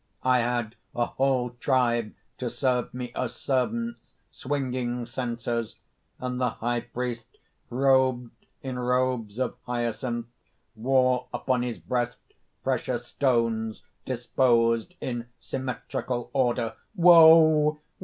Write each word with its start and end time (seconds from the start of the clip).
I 0.23 0.39
had 0.39 0.75
a 0.95 1.05
whole 1.05 1.51
tribe 1.59 2.15
to 2.39 2.49
serve 2.49 2.91
me 2.91 3.11
as 3.15 3.35
servants, 3.35 4.15
swinging 4.31 5.05
censers; 5.05 5.77
and 6.19 6.41
the 6.41 6.49
high 6.49 6.79
priest, 6.79 7.37
robed 7.69 8.31
in 8.63 8.79
robes 8.79 9.37
of 9.37 9.57
hyacinth, 9.67 10.25
wore 10.75 11.27
upon 11.31 11.61
his 11.61 11.77
breast 11.77 12.17
precious 12.63 13.05
stones 13.05 13.83
disposed 14.03 14.95
in 15.01 15.27
symmetrical 15.39 16.31
order. 16.33 16.73
"Woe! 16.95 17.79